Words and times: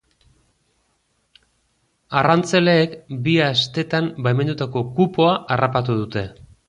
Arrantzaleek 2.21 2.95
bi 3.27 3.35
astetan 3.49 4.09
baimendutako 4.29 4.87
kupoa 5.01 5.37
harrapatu 5.57 5.99
dute. 6.01 6.25